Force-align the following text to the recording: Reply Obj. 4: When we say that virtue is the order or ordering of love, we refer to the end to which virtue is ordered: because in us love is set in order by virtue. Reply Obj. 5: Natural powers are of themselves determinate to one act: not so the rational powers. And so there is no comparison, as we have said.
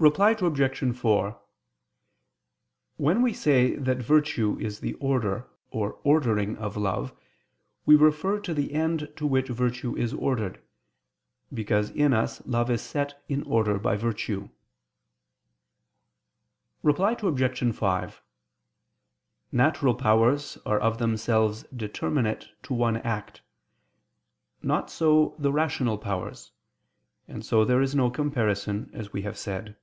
Reply 0.00 0.36
Obj. 0.38 0.96
4: 0.96 1.40
When 2.98 3.20
we 3.20 3.32
say 3.32 3.74
that 3.74 3.96
virtue 3.98 4.56
is 4.60 4.78
the 4.78 4.94
order 4.94 5.48
or 5.72 5.94
ordering 6.04 6.56
of 6.56 6.76
love, 6.76 7.12
we 7.84 7.96
refer 7.96 8.38
to 8.42 8.54
the 8.54 8.74
end 8.74 9.10
to 9.16 9.26
which 9.26 9.48
virtue 9.48 9.96
is 9.96 10.14
ordered: 10.14 10.62
because 11.52 11.90
in 11.90 12.12
us 12.12 12.46
love 12.46 12.70
is 12.70 12.80
set 12.80 13.20
in 13.28 13.42
order 13.42 13.76
by 13.76 13.96
virtue. 13.96 14.50
Reply 16.84 17.16
Obj. 17.20 17.74
5: 17.74 18.22
Natural 19.50 19.94
powers 19.96 20.58
are 20.64 20.78
of 20.78 20.98
themselves 20.98 21.64
determinate 21.74 22.46
to 22.62 22.72
one 22.72 22.98
act: 22.98 23.40
not 24.62 24.90
so 24.90 25.34
the 25.40 25.50
rational 25.52 25.98
powers. 25.98 26.52
And 27.26 27.44
so 27.44 27.64
there 27.64 27.82
is 27.82 27.96
no 27.96 28.12
comparison, 28.12 28.92
as 28.94 29.12
we 29.12 29.22
have 29.22 29.36
said. 29.36 29.76